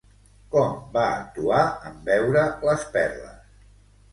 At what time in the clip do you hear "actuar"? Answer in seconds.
1.17-1.61